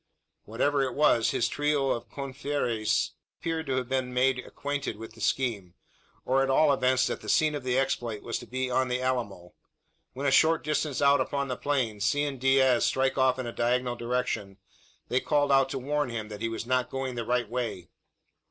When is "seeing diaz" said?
12.01-12.83